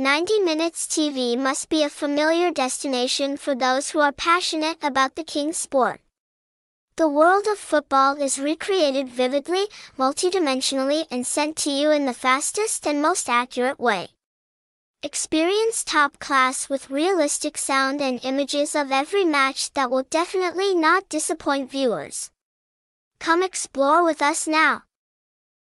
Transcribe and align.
90 0.00 0.38
Minutes 0.42 0.86
TV 0.86 1.36
must 1.36 1.68
be 1.68 1.82
a 1.82 1.90
familiar 1.90 2.52
destination 2.52 3.36
for 3.36 3.56
those 3.56 3.90
who 3.90 3.98
are 3.98 4.12
passionate 4.12 4.78
about 4.80 5.16
the 5.16 5.24
King's 5.24 5.56
sport. 5.56 6.00
The 6.94 7.08
world 7.08 7.48
of 7.48 7.58
football 7.58 8.14
is 8.14 8.38
recreated 8.38 9.08
vividly, 9.08 9.66
multidimensionally 9.98 11.06
and 11.10 11.26
sent 11.26 11.56
to 11.56 11.70
you 11.70 11.90
in 11.90 12.06
the 12.06 12.14
fastest 12.14 12.86
and 12.86 13.02
most 13.02 13.28
accurate 13.28 13.80
way. 13.80 14.10
Experience 15.02 15.82
top 15.82 16.20
class 16.20 16.68
with 16.68 16.90
realistic 16.90 17.58
sound 17.58 18.00
and 18.00 18.24
images 18.24 18.76
of 18.76 18.92
every 18.92 19.24
match 19.24 19.72
that 19.72 19.90
will 19.90 20.04
definitely 20.04 20.76
not 20.76 21.08
disappoint 21.08 21.72
viewers. 21.72 22.30
Come 23.18 23.42
explore 23.42 24.04
with 24.04 24.22
us 24.22 24.46
now. 24.46 24.84